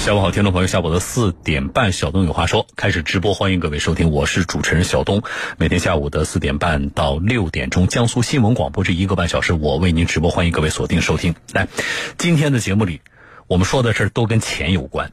[0.00, 5.22] 下午好，听众朋友，下午的四点半，小东有话说开始直播，欢迎各位收听，我是主持人小东。
[5.58, 11.34] 每天下午的四点半到六点钟，江苏新闻广播这一个半小时，我为您直播，欢迎各位锁定收听。
[11.52, 11.68] 来，
[12.16, 13.02] 今天的节目里，
[13.46, 15.12] 我们说的事都跟钱有关。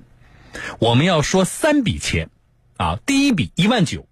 [0.80, 2.30] 我们要说三笔钱，
[2.78, 4.08] 啊，第一笔一万九，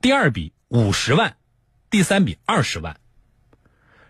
[0.00, 1.36] 第二笔五十万，
[1.88, 2.96] 第三笔二十万。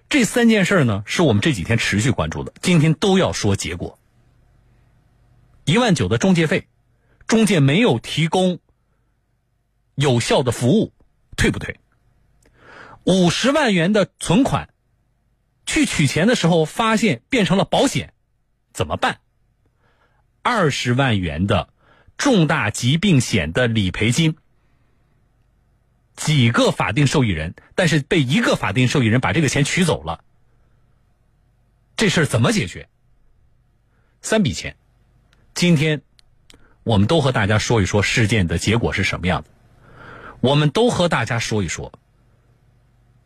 [0.09, 3.98] 这三件事呢，是我们这几天持续关注的，今天都要说结果。
[5.64, 6.69] 一万九的中介费，
[7.27, 8.59] 中介没有提供
[9.95, 10.93] 有效的服务，
[11.36, 11.79] 退不退？
[13.05, 14.69] 五十万元的存款，
[15.67, 18.13] 去取钱的时候发现变成了保险，
[18.73, 19.21] 怎么办？
[20.43, 21.69] 二十万元的
[22.17, 24.36] 重大疾病险的理赔金，
[26.17, 30.25] 几个法定受益人，但是被一个法定受益人把这个钱取走了，
[31.97, 32.89] 这事儿怎么解决？
[34.20, 34.77] 三笔钱。
[35.55, 36.03] 今天，
[36.84, 39.48] 我们都和大家说一说事件的结果是什么样的。
[40.41, 41.92] 我们都和大家说一说，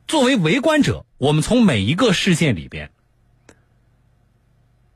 [0.08, 2.90] 作为围观者，我们从每一个事件里边，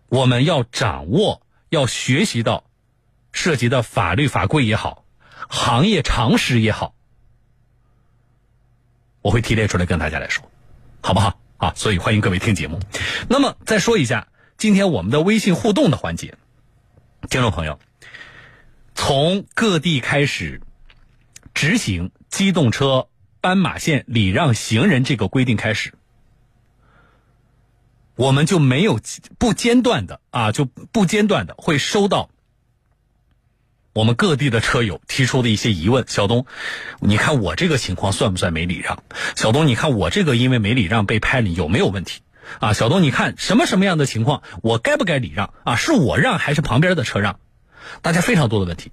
[0.08, 2.64] 我们要掌握、要学习到
[3.30, 5.04] 涉及的法律法规也好，
[5.48, 6.92] 行业常识也好，
[9.22, 10.50] 我会提炼出来跟大家来说，
[11.00, 11.38] 好不好？
[11.58, 12.80] 啊，所以欢迎各位听节目。
[13.28, 16.36] 那么再说一下今天我们的微信互动的环节。
[17.30, 17.78] 听众朋友，
[18.94, 20.62] 从各地开始
[21.52, 23.08] 执行机动车
[23.42, 25.92] 斑马线礼让行人这个规定开始，
[28.16, 28.98] 我们就没有
[29.38, 32.30] 不间断的啊，就不间断的会收到
[33.92, 36.06] 我们各地的车友提出的一些疑问。
[36.08, 36.46] 小东，
[37.00, 39.02] 你看我这个情况算不算没礼让？
[39.36, 42.22] 小东，你看我这个因为没礼让被拍了，有没有问题？
[42.60, 45.76] 啊，小东，你看什么什么样的情况，我该不该礼让啊？
[45.76, 47.38] 是我让还是旁边的车让？
[48.02, 48.92] 大家非常多的问题。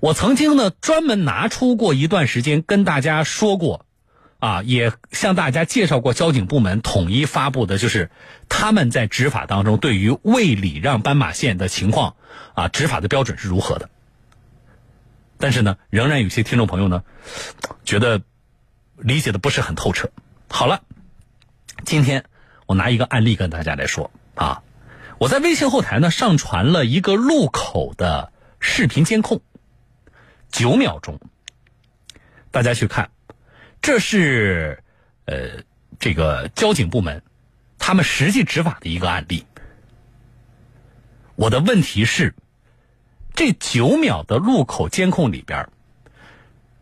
[0.00, 3.84] 我曾经呢专门拿出过一段时间跟大家说过，
[4.38, 8.10] 啊，也向大家介绍过交警部门统一发布的，就是
[8.48, 12.16] 他们在执法当中对于未礼让斑马线的情况
[12.54, 13.90] 啊，执法的标准是如何的。
[15.38, 17.02] 但是呢，仍然有些听众朋友呢，
[17.84, 18.22] 觉得
[18.96, 20.10] 理解的不是很透彻。
[20.48, 20.82] 好了，
[21.84, 22.24] 今天。
[22.70, 24.62] 我拿一个案例跟大家来说啊，
[25.18, 29.40] 我在微信后台呢上传了一个路口的视频监控，
[30.52, 31.18] 九秒钟，
[32.52, 33.10] 大家去看，
[33.82, 34.84] 这是
[35.24, 35.64] 呃
[35.98, 37.24] 这个交警部门
[37.76, 39.44] 他们实际执法的一个案例。
[41.34, 42.36] 我的问题是，
[43.34, 45.68] 这九秒的路口监控里边，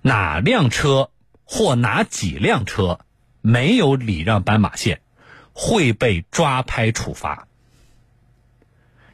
[0.03, 1.09] 哪辆车
[1.45, 3.01] 或哪几辆车
[3.41, 5.01] 没有礼让斑马线？
[5.61, 7.49] 会被抓拍处罚。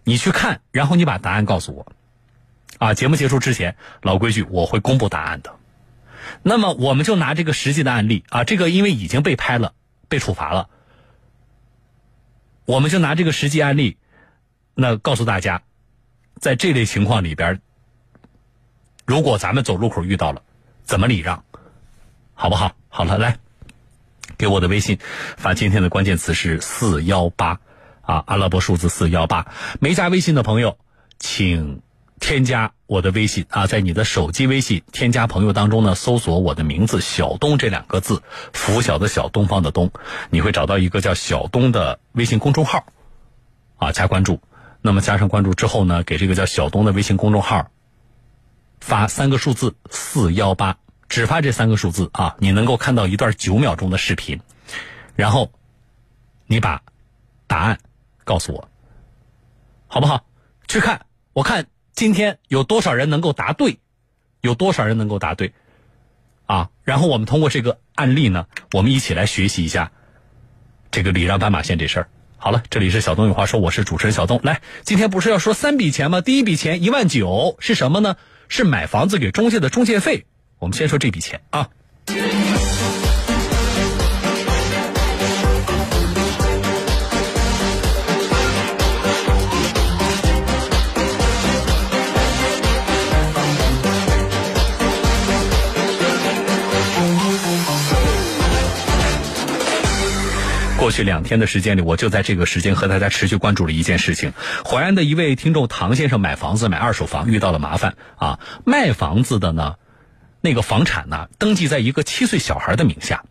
[0.04, 1.90] 你去看，然后你把答案告诉我。
[2.78, 5.56] 啊，节目结束之前，老规矩，我会公布答案的。
[6.42, 9.72] 那么，我们就拿这个实际的案例啊，这个因为已经被拍了，
[10.10, 10.68] 被处罚了，
[12.66, 13.96] 我们就拿这个实际案例，
[14.74, 15.62] 那告诉大家，
[16.38, 17.62] 在这类情况里边，
[19.06, 20.42] 如果咱们走路口遇到了，
[20.82, 21.42] 怎么礼让，
[22.34, 22.76] 好不好？
[22.90, 23.38] 好了，来。
[24.44, 24.98] 给我的微信
[25.38, 27.60] 发今天的关键词是四幺八
[28.02, 29.46] 啊，阿拉伯数字四幺八。
[29.80, 30.76] 没加微信的朋友，
[31.18, 31.80] 请
[32.20, 38.22] 添加我的微信啊，在你的手机微信添加朋友当中呢，搜索我的名字小东这两个字，
[38.52, 39.90] 拂晓的小东方的东，
[40.28, 42.84] 你会找到一个叫小东的微信公众号
[43.78, 44.40] 啊，加关注。
[44.82, 47.70] 那么加上关注之后呢，给这个叫小东的微信公众号
[48.78, 50.76] 发三个数字四幺八。
[51.08, 54.40] 只发这三个数字啊，你能够看到一段九秒钟的视频，
[55.14, 55.52] 然后
[56.46, 56.82] 你把
[57.46, 57.78] 答案
[58.24, 58.68] 告诉我，
[59.86, 60.24] 好不好？
[60.66, 63.78] 去看，我看今天有多少人能够答对，
[64.40, 65.52] 有多少人能够答对
[66.46, 66.70] 啊？
[66.82, 69.92] 然后我们通过这个案例呢，我们一起来学习一下
[70.90, 72.08] 这个礼让斑马线这事儿。
[72.36, 74.40] 好了，这里是小东有话说，我是主持人小东。
[74.42, 76.20] 来，今天不是要说三笔钱吗？
[76.20, 78.16] 第一笔钱一万九是什么呢？
[78.48, 80.26] 是买房子给中介的中介费。
[80.58, 81.68] 我们先说这笔钱啊。
[100.76, 104.34] 过去两天的时间里，我就在这个时间和大家持续关注了一件事情。
[104.66, 109.76] 淮安的一位听众唐先生买房子买二手房遇到了麻烦啊，卖房子的呢。
[110.44, 113.24] 那个房产呢，登记在一个七岁小孩的名下。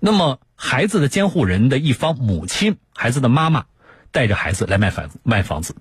[0.00, 3.66] 那么，孩子的监护人的一方母亲，孩子的妈妈，
[4.10, 5.76] 带着孩子来卖房卖房子。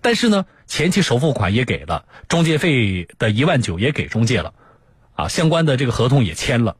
[0.00, 4.54] 但是呢，前期首付款也给了，中介费的一万九也给中介了，
[5.14, 6.76] 啊，相关的这个合同也签了。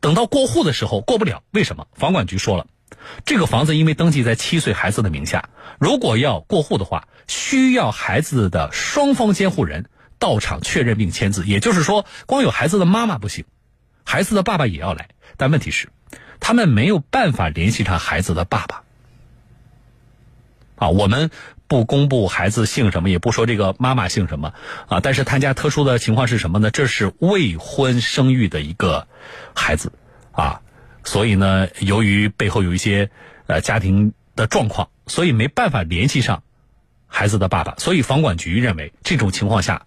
[0.00, 1.86] 等到过户的时候过不了，为什么？
[1.94, 2.66] 房管局说了，
[3.24, 5.48] 这个房子因为登记在七岁孩子的名下，
[5.80, 9.86] 如果要过户的话，需要孩子的双方监护人
[10.22, 11.44] 到场确认并签字。
[11.44, 13.44] 也就是说，光有孩子的妈妈不行，
[14.04, 15.08] 孩子的爸爸也要来。
[15.36, 15.88] 但问题是，
[16.38, 18.84] 他们没有办法联系上孩子的爸爸。
[20.76, 21.30] 啊，我们
[21.66, 24.54] 不公布孩子姓什么，也不说这个妈妈姓什么
[24.88, 25.00] 啊。
[25.00, 26.70] 但是他家特殊的情况是什么呢？
[26.70, 29.08] 这是未婚生育的一个
[29.54, 29.92] 孩子
[30.30, 30.60] 啊，
[31.02, 33.10] 所以呢，由于背后有一些
[33.46, 36.42] 呃家庭的状况，所以没办法联系上
[37.06, 37.74] 孩子的爸爸。
[37.78, 39.86] 所以房管局认为这种情况下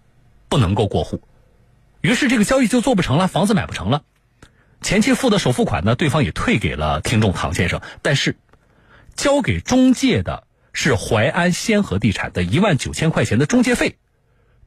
[0.50, 1.21] 不能够过户，
[2.01, 4.03] 于是这个交易就做不成了，房子买不成了。
[4.81, 8.38] 前期付的首付款呢，对方也退给了听众唐先生，但是
[9.15, 10.47] 交给中介的。
[10.77, 13.95] 是淮安先河地产的一万九千块钱的中介费，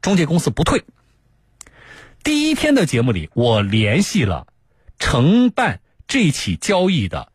[0.01, 0.83] 中介公司不退。
[2.23, 4.47] 第一天的节目里，我联系了
[4.97, 7.31] 承办这起交易的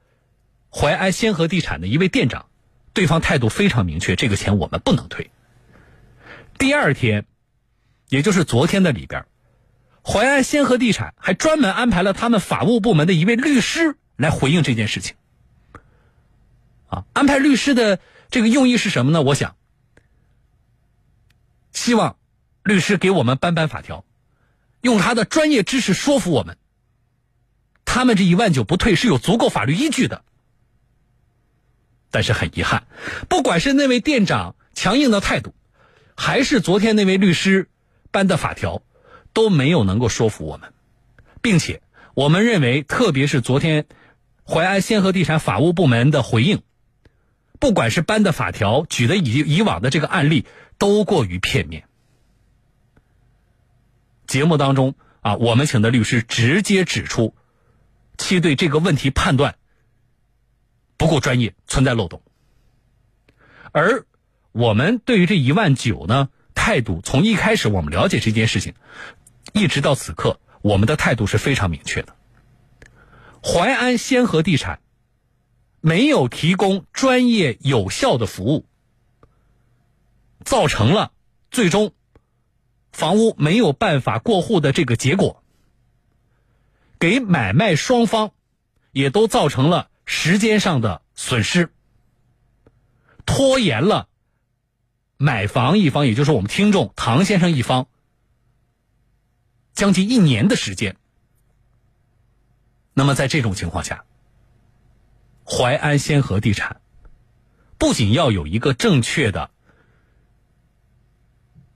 [0.73, 2.47] 淮安先河地产的一位店长，
[2.95, 5.31] 对方态度非常明确，这个钱我们不能退。
[6.59, 7.27] 第二天，
[8.09, 9.27] 也就是昨天的里边，
[10.03, 15.17] 淮安先河地产还专门安排了他们法务部门的一位律师来回应这件事情。
[16.89, 18.01] 啊，安排律师的。
[18.31, 19.23] 这个用意是什么呢？
[19.23, 19.55] 我想，
[21.71, 22.17] 希望
[22.65, 24.05] 律师给我们搬搬法条，
[24.81, 26.57] 用他的专业知识说服我们，
[27.85, 30.25] 他们这一万九不退是有足够法律依据的。
[32.11, 32.89] 但是很遗憾，
[33.29, 35.55] 不管是那位店长强硬的态度，
[36.17, 37.69] 还是昨天那位律师
[38.15, 38.81] 搬的法条，
[39.33, 40.73] 都没有能够说服我们，
[41.43, 41.83] 并且
[42.15, 43.87] 我们认为，特别是昨天
[44.47, 46.63] 淮安仙河地产法务部门的回应。
[47.59, 50.47] 不管是颁的法条，举的以以往的这个案例，
[50.79, 51.89] 都过于片面。
[54.29, 57.35] 节目当中啊，我们请的律师直接指出，
[58.17, 59.57] 其对这个问题判断
[60.97, 62.23] 不够专业，存在漏洞。
[63.73, 64.07] 而
[64.53, 68.75] 我们对于这一万九呢，态度从一开始我们了解这件事情，
[69.53, 72.17] 一直到此刻，我们的态度是非常明确的。
[73.43, 74.81] 淮安先河地产。
[75.87, 78.65] 没有提供专业有效的服务，
[80.43, 81.13] 造成了
[81.51, 81.93] 最终
[82.91, 85.45] 房屋没有办法过户的这个结果，
[86.99, 88.31] 给买卖双方
[88.93, 91.71] 也都造成了时间上的损失，
[93.27, 94.09] 拖延了
[95.17, 97.87] 买房一方，也就是我们听众唐先生一方
[99.73, 100.97] 将近一年的时间。
[102.93, 104.05] 那么在这种情况下，
[105.45, 106.81] 淮安先河地产
[107.77, 109.51] 不仅要有一个正确的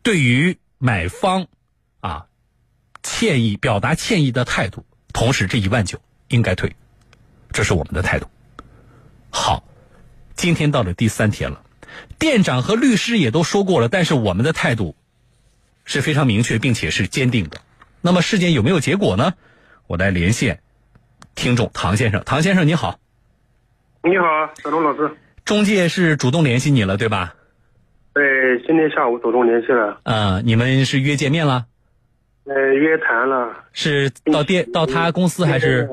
[0.02, 1.48] 对于买方
[2.00, 2.28] 啊
[3.02, 6.76] 歉意表达歉意的态度，同时这一万九应该退，
[7.50, 8.26] 这是我们的态度。
[9.30, 9.64] 好，
[10.34, 11.64] 今天到了第三天了，
[12.18, 14.96] 店长和律师也都说过了，但是我们的态度
[15.84, 17.60] 是非常明确并且是坚定的。
[18.00, 19.34] 那么事件有没有结果呢？
[19.86, 20.60] 我来连线
[21.34, 22.98] 听众唐先生，唐先生你好。
[24.02, 24.24] 你好，
[24.62, 25.10] 小东老师。
[25.44, 27.34] 中介是主动联系你了，对吧？
[28.12, 30.00] 对，今天下午主动联系了。
[30.02, 31.66] 呃，你们是约见面了？
[32.44, 33.64] 呃，约谈了。
[33.72, 35.88] 是到店到他公司还是？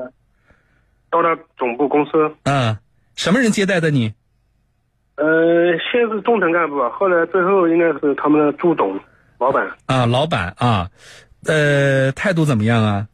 [1.10, 2.34] 到他总部公司。
[2.42, 2.76] 嗯，
[3.14, 4.12] 什么人接待的你？
[5.16, 8.98] 呃，先是中层干部，后来最后应该是他们的朱董
[9.38, 9.66] 老板。
[9.86, 10.88] 啊，老板啊，
[11.46, 13.06] 呃，态度怎么样啊？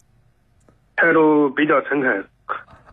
[0.97, 2.25] 态度比较诚恳。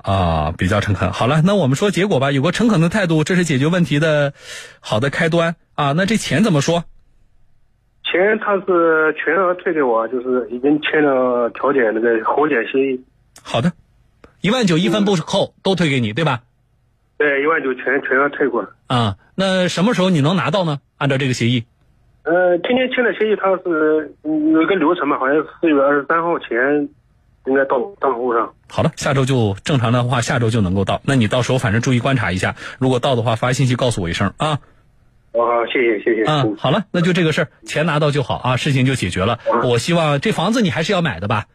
[0.03, 1.11] 啊，比较诚恳。
[1.11, 2.31] 好了，那我们说结果吧。
[2.31, 4.33] 有个诚恳的态度，这是解决问题的
[4.79, 5.91] 好的开端啊。
[5.91, 6.85] 那这钱怎么说？
[8.03, 13.03] 钱他是全额退给我，就是已经签了调解那个和解协议。
[13.43, 13.71] 好的，
[14.41, 16.41] 一万九一分不扣都退给你，对吧？
[17.19, 18.67] 对，一万九全全额退过。
[18.87, 20.79] 啊，那什么时候你能拿到呢？
[20.97, 21.65] 按照这个协议？
[22.23, 26.89] 呃，今天签的协议，它是有一个流程嘛，好像四月二十三号前。
[27.45, 28.53] 应该到账户上。
[28.67, 31.01] 好了，下周就正常的话，下周就能够到。
[31.05, 34.59] 那你到时候反正注意观察一下，如果到的话，发信息告诉我一声啊。
[35.33, 36.23] 好，谢谢谢谢。
[36.27, 39.39] 嗯，好了，那就这个事儿，钱拿到就好啊，事情就解决了。
[39.63, 41.45] 我希望这房子你还是要买的吧？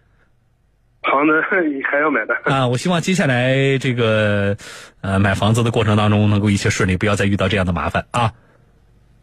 [1.11, 1.33] 房子
[1.69, 2.67] 你还要买的 啊？
[2.67, 4.57] 我希望接下来这个
[5.01, 8.33] 呃买房子的过程当中能够一切顺利，不要再遇到这样的麻烦啊。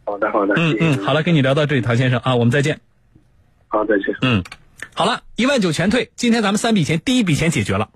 [0.06, 0.54] 好的好的。
[0.58, 2.80] 嗯嗯，好了，跟你聊到这里，唐先生啊，我们再见。
[3.68, 4.16] 好，再见。
[4.22, 4.44] 嗯。
[4.94, 6.12] 好了，一万九全退。
[6.16, 7.90] 今天咱们三笔钱，第一笔钱解决了。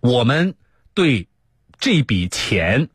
[0.00, 0.54] 我们
[0.94, 1.28] 对
[1.78, 2.88] 这笔钱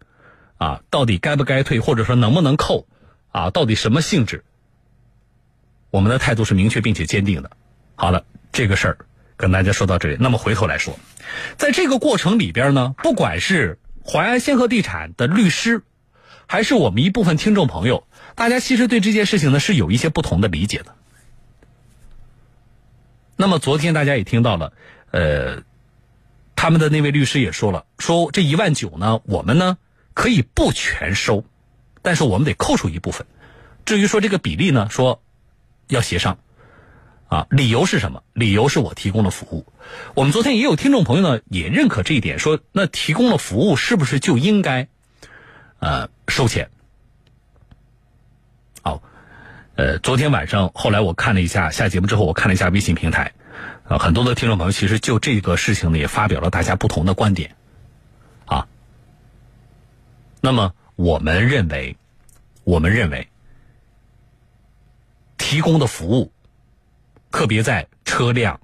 [0.57, 2.87] 啊，到底该不该退，或者说能不能扣，
[3.31, 4.43] 啊，到底什么性质？
[5.89, 7.51] 我们的态度是明确并且坚定的。
[7.95, 8.97] 好了，这个事儿
[9.37, 10.17] 跟大家说到这里。
[10.19, 10.99] 那么回头来说，
[11.57, 15.83] 在这个过程里边呢，不管是淮安仙鹤地产的律师，
[16.47, 20.95] 还是我们一部分听众朋友，大家其实对这件事情呢是有一些不同的理解的。
[23.35, 24.73] 那么昨天大家也听到了，
[25.11, 25.63] 呃，
[26.55, 29.77] 他们的那位律师也说了，说这一万九呢，我们呢
[30.13, 31.45] 可以不全收，
[32.01, 33.25] 但是我们得扣除一部分。
[33.85, 35.21] 至于说这个比例呢，说。
[35.87, 36.39] 要协商，
[37.31, 38.23] 啊，理由是什么？
[38.33, 39.65] 理由是我提供了服务。
[40.15, 44.89] 我们昨天也有听众朋友呢，也认可这一点，说那提供了服务是不是就应该，
[45.79, 46.69] 呃，收钱？
[48.81, 49.01] 好，
[49.75, 53.31] 呃，昨天晚上后来我看了一下下节目之后，我看了一下微信平台，
[53.87, 57.55] 啊，很多的听众朋友其实就这个事情呢，也发表了大家不同的观点，
[58.45, 58.67] 啊，
[60.41, 61.95] 那么我们认为，
[62.65, 63.29] 我们认为。
[65.37, 66.31] 提供的服务，
[67.31, 68.59] 特别在车辆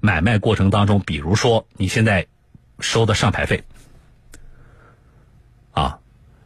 [0.00, 2.26] 买卖过程当中，比如说你现在
[2.80, 3.64] 收的上牌费，
[5.70, 6.00] 啊，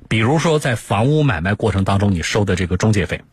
[0.09, 3.25] 比如说在房屋买卖过程当中你收的这个中介费，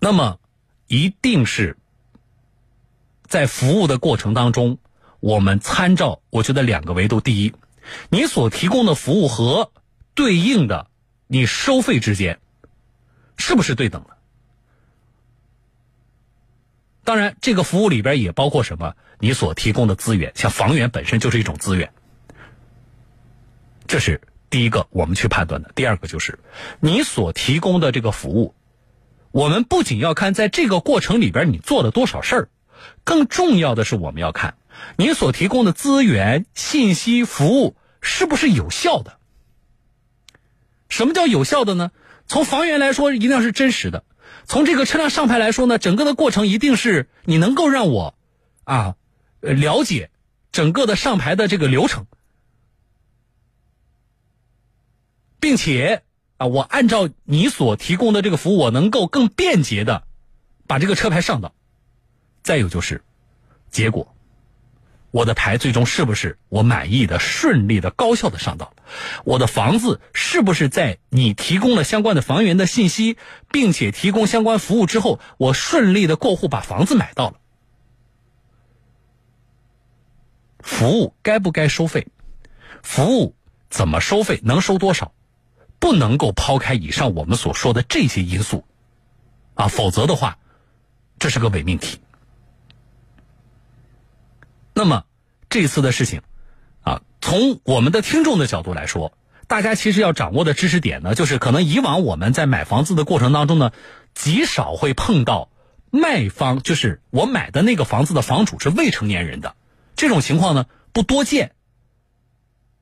[0.00, 0.38] 那么
[0.86, 1.78] 一定是
[3.26, 4.78] 在服务的过程当中，
[5.20, 7.54] 我们参照我觉得两个维度：第一，
[8.10, 9.72] 你所提供的服务和
[10.14, 10.88] 对应的
[11.26, 12.38] 你收费之间。
[13.36, 14.16] 是不是对等的？
[17.04, 18.94] 当然，这个服务里边也包括什么？
[19.20, 21.92] 你所提供的资源，像房源本身就是一种资源，
[23.86, 24.20] 这是
[24.50, 25.70] 第一个我们去判断的。
[25.74, 26.38] 第二个就是
[26.80, 28.54] 你所提供的这个服务，
[29.30, 32.48] 我们不仅要看在这个过程里边你做了多少事儿，
[33.04, 34.56] 更重要的是我们要看
[34.96, 39.18] 你所提供的资源、信息、服务是不是有效的。
[40.88, 41.90] 什么叫有效的呢？
[42.26, 44.04] 从房源来说，一定要是真实的；
[44.44, 48.14] 从这个车辆上牌来说呢，整个的过程一定是你能够让我
[48.64, 48.96] 啊
[49.40, 50.10] 了解
[50.52, 52.06] 整个的上牌的这个流程，
[55.40, 56.02] 并且
[56.36, 60.06] 啊，我按照你所提供的这个服务，我能够更便捷的
[60.66, 61.54] 把这个车牌上到。
[62.42, 63.02] 再有就是
[63.70, 64.13] 结果。
[65.14, 68.74] 我的牌最终是不是我满意的、顺利的、高效的上到？
[69.22, 73.16] 我的房子是不是在你提供了相关的房源的信息，
[73.52, 77.36] 并且提供相关服务之后，我顺利的过户把房子买到了？
[80.58, 82.08] 服务该不该收费？
[82.82, 83.36] 服务
[83.70, 84.40] 怎么收费？
[84.42, 85.12] 能收多少？
[85.78, 88.64] 不能够抛开以上我们所说的这些因素，
[89.54, 90.38] 啊，否则的话，
[91.20, 92.00] 这是个伪命题。
[94.74, 95.04] 那么
[95.48, 96.22] 这次的事情，
[96.82, 99.16] 啊，从我们的听众的角度来说，
[99.46, 103.70] 大家其实要掌握的知识点呢，就是可能以往我们在买房子的过程当中呢，
[104.14, 105.48] 极少会碰到
[105.92, 109.54] 卖方，就是我买的那个房子的房主是未成年人的
[109.94, 111.52] 这种情况呢，不多见。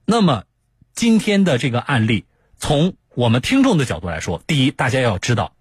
[0.07, 0.45] 那么
[0.95, 2.25] 今天的这个案例，
[2.57, 5.53] 从我们听众的角度来说，第一，大家要知道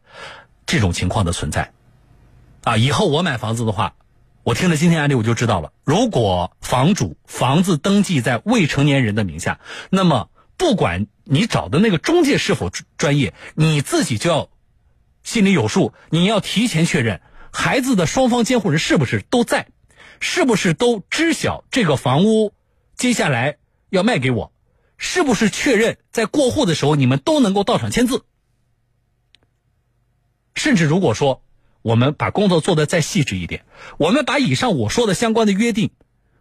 [0.66, 1.74] 这种情况的存在，
[2.64, 3.96] 啊，以后我买房子的话。
[4.44, 5.72] 我听了今天案例，我就知道了。
[5.84, 9.60] 如果房主房子登记在未成年人的名下，
[9.92, 14.50] 那么不管你找的那个中介是否专业，你自己就要
[15.24, 15.94] 心里有数。
[16.10, 17.22] 你要提前确认
[17.52, 19.68] 孩子的双方监护人是不是都在，
[20.20, 22.54] 是不是都知晓这个房屋
[22.96, 23.58] 接下来
[23.90, 24.52] 要卖给我，
[24.98, 28.26] 是不是确认在过户的时候你们都能够到场签字。
[30.56, 31.44] 甚至如果说。
[31.82, 33.66] 我们把工作做得再细致一点，
[33.98, 35.90] 我们把以上我说的相关的约定，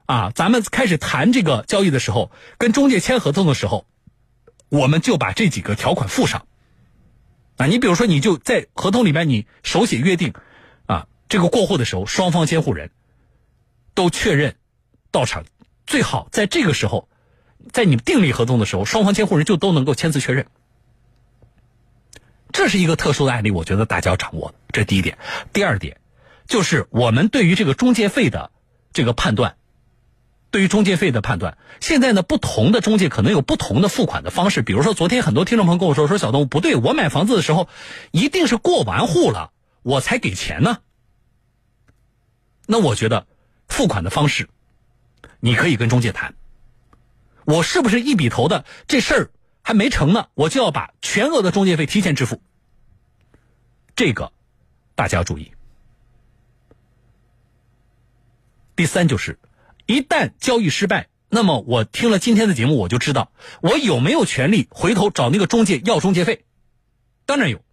[0.06, 3.86] 啊，咱们开始谈这个交易的时候，跟中介签合同的时候，
[4.68, 6.46] 我们就把这几个条款附上。
[7.56, 10.32] 啊，你比如说，你就在合同里面你手写约定，
[10.86, 12.90] 啊，这个过户的时候，双方监护人
[13.94, 14.56] 都确认
[15.10, 15.44] 到场，
[15.86, 17.08] 最好在这个时候，
[17.70, 20.46] 在你订立合同的时候，双方监护人就都能够签字确认。
[22.52, 24.54] 这是一个特殊的案例，我觉得大家要掌握。
[24.72, 25.18] 这第一点，
[25.52, 26.00] 第二点，
[26.46, 28.50] 就是我们对于这个中介费的
[28.92, 29.56] 这个判断，
[30.50, 34.62] 对于中介费的判断，现在呢，不同的中介可能有不同的付款的方式。
[34.62, 37.68] 比如说，昨天很多听众朋友跟我说，说小东不对，我买房子的时候
[38.10, 40.78] 一定是过完户了我才给钱呢。
[42.66, 43.26] 那我觉得
[43.68, 44.48] 付款的方式，
[45.40, 46.34] 你可以跟中介谈，
[47.44, 49.30] 我是不是一笔投的这事儿。
[49.62, 52.40] 还没成呢，我就要把全额的中介费提前支付。
[53.94, 54.32] 这个
[55.00, 55.50] 大家注意。
[58.76, 59.38] 第三就是，
[59.86, 66.44] 一旦交易失败，那么我听了今天的节目，我就知道我有没有权利回头找那个中介要中介费？
[67.24, 67.64] 当然有。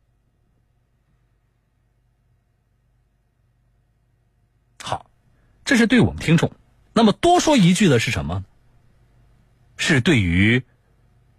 [4.81, 5.11] 好，
[5.65, 6.53] 这是对我们听众。
[6.93, 8.45] 那么多说一句的是什么？
[9.75, 10.63] 是对于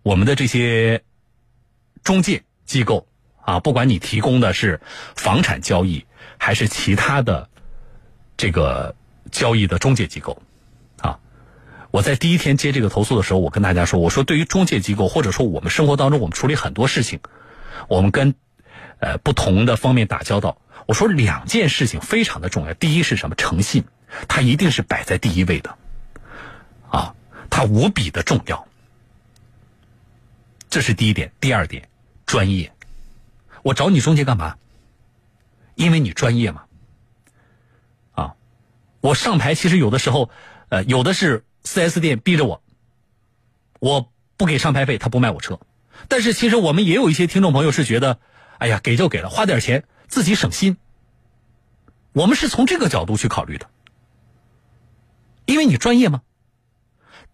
[0.02, 1.02] 我们的这些
[2.02, 3.09] 中介机构
[3.49, 4.83] 啊，不管你提供的是
[5.17, 6.05] 房产交易
[6.37, 7.49] 还是其他的
[8.37, 8.95] 这个
[9.31, 10.43] 交易的中介机构。
[10.99, 11.19] 啊
[11.90, 17.21] 我在第一天接这个投诉的时候，我跟大家说，我说对于中介机构或者说我们生活当中我们处理很多事情，
[17.88, 18.35] 我们跟
[18.99, 22.75] 呃不同的方面打交道，我说两件事情非常的重要。
[22.75, 23.35] 第一是什么？
[23.35, 23.85] 诚信，
[24.28, 25.75] 它一定是摆在第一位的，
[26.90, 27.14] 啊，
[27.49, 28.69] 它无比的重要。
[30.69, 31.33] 这是第一点。
[31.40, 31.88] 第二点，
[32.26, 32.71] 专业。
[33.68, 34.56] 我找你中介干嘛？
[35.75, 36.64] 因为你专业嘛。
[38.12, 38.34] 啊，
[39.02, 40.30] 我上牌其实有的时候，
[40.70, 41.44] 呃，有的是。
[41.64, 42.62] 四 S 店逼着我，
[43.78, 45.60] 我不给上牌费，他不卖我车。
[46.06, 48.20] 但是其实我们也有一些听众朋友是觉得，
[48.56, 50.78] 哎呀，给就给了，花点钱自己省心。
[52.12, 53.68] 我们是从这个角度去考虑的，
[55.44, 56.22] 因为你专业吗？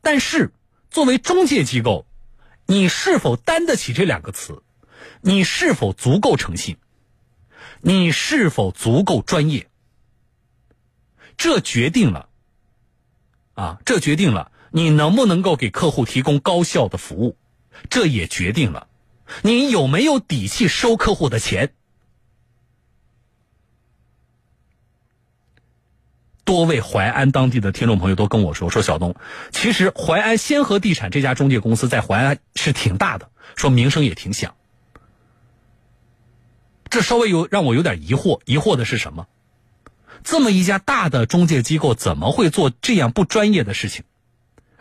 [0.00, 0.52] 但是
[0.90, 2.06] 作为中介机构，
[2.66, 4.63] 你是否担得起这两个词？
[5.20, 6.76] 你是否足够诚信？
[7.80, 9.68] 你是否足够专业？
[11.36, 12.28] 这决定了。
[13.54, 17.36] 啊，这决定了你能不能够给客户提供高效的服务，
[17.90, 18.88] 这也决定了
[19.42, 21.72] 你有没有底气收客户的钱。
[26.44, 29.14] 多位淮安当地的听众朋友都跟我说：“说小东，
[29.50, 34.54] 其实淮安先河地产这家中介公司在淮安是挺大的，说名声也挺响。”
[36.94, 39.26] 这稍微有让我有点疑惑，疑惑的是什么？
[40.22, 44.04] 这么一家大的中介机构怎么会做这样不专业的事情？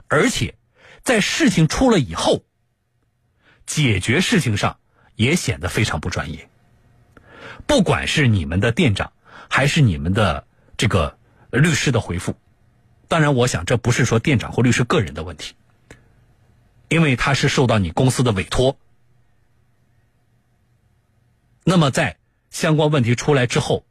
[0.09, 0.53] 而且，
[1.01, 2.43] 在事情出了以后，
[3.65, 4.77] 解决事情上
[5.15, 6.47] 也显得非常不专业。
[7.65, 9.11] 不管是你们的店长，
[9.49, 10.45] 还是你们的
[10.77, 11.17] 这个
[11.49, 12.35] 律师的回复，
[13.07, 15.55] 当然，我想这不是说店长或律师个人的问题，
[16.89, 18.77] 因为他是受到你公司的委托。
[21.63, 22.17] 那么，在
[22.49, 23.85] 相关问题出来之后。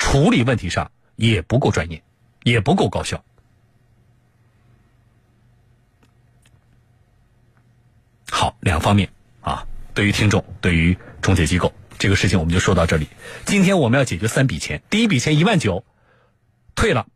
[0.00, 2.02] 处理问题上也不够专业，
[2.44, 3.22] 也不够高效。
[8.30, 13.08] 好，两方面啊，对于听众，对于中介机构，这个事情我们就说到这里。
[13.44, 15.84] 今天我们要解决三笔钱，第一笔钱一万九，
[16.76, 17.08] 退了，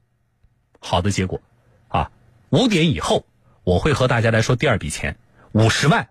[0.81, 1.41] 好的结果
[1.87, 2.11] 啊。
[2.51, 3.25] 五点以后
[3.63, 5.17] 我会和大家来说第二笔钱，
[5.53, 6.11] 五十万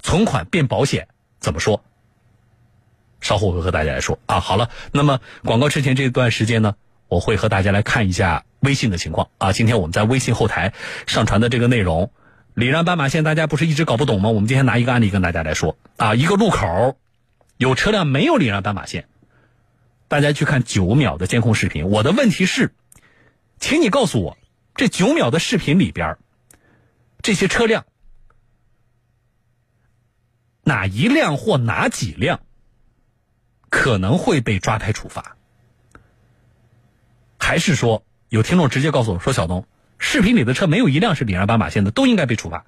[0.00, 1.06] 存款变保险
[1.38, 1.84] 怎么说？
[3.24, 6.76] 稍后我会和大家来说啊，好了，那么广告之前这段时间呢，
[7.08, 9.50] 我会和大家来看一下微信的情况啊。
[9.52, 10.74] 今天我们在微信后台
[11.06, 12.12] 上传的这个内容，
[12.52, 14.28] 礼让斑马线大家不是一直搞不懂吗？
[14.28, 16.98] 我们今天拿一个案例跟大家来说啊，一个路口
[17.56, 19.08] 有车辆没有礼让斑马线，
[20.06, 21.88] 大家去看九秒的监控视频。
[21.88, 22.74] 我的问题是，
[23.58, 24.36] 请你告诉我，
[24.74, 26.18] 这九秒的视频里边，
[27.22, 27.86] 这些车辆
[30.62, 32.40] 哪一辆或哪几辆？
[33.74, 35.36] 可能会被抓拍处罚，
[37.40, 39.66] 还是说有听众直接告诉我说：“小东，
[39.98, 42.64] 视频里的车没有一辆是礼让斑马线的，都应该被处罚。”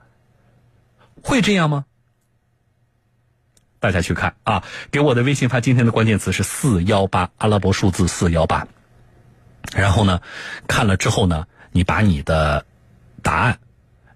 [1.22, 1.86] 会这样吗？
[3.78, 8.66] 大家去看啊，给我的微信发今天的关键词是四幺八阿拉伯数字四幺八，
[9.76, 10.20] 然后呢，
[10.66, 12.66] 看了之后呢，你把你的
[13.22, 13.60] 答案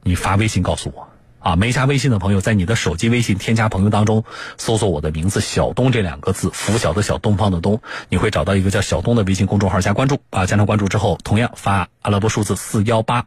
[0.03, 1.10] 你发微信告诉我。
[1.41, 4.25] 啊，没加微信的朋友，在你的手机微信添加朋友当中
[4.59, 10.21] 搜索我的名字“小东”这两个字，拂晓的小，东方的东，你会找到一个叫小东的微信公众号，加关注。
[10.31, 13.25] 啊，加上关注之后，同样发阿拉伯数字四幺八，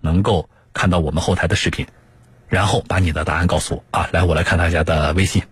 [0.00, 1.86] 能够看到我们后台的视频，
[2.48, 3.98] 然后把你的答案告诉我。
[3.98, 5.42] 啊，来，我来看大家的微信。